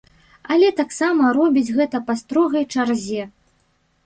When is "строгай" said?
2.23-2.65